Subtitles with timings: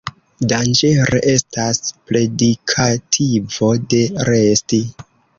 [0.51, 3.99] Danĝere estas predikativo de
[4.31, 4.81] resti.